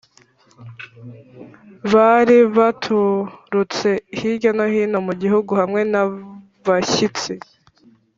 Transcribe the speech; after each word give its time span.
Bari 1.93 2.37
baturutse 2.57 3.89
hirya 4.17 4.51
no 4.57 4.65
hino 4.73 4.97
mu 5.07 5.13
gihugu 5.21 5.51
hamwe 5.61 5.81
n 5.91 5.93
abashyitsi 6.03 7.33